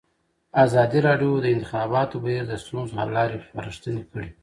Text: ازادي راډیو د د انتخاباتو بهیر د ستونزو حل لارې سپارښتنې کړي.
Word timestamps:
ازادي 0.63 0.99
راډیو 1.07 1.31
د 1.41 1.43
د 1.43 1.47
انتخاباتو 1.55 2.21
بهیر 2.23 2.43
د 2.47 2.53
ستونزو 2.63 2.93
حل 2.99 3.09
لارې 3.17 3.43
سپارښتنې 3.47 4.03
کړي. 4.11 4.29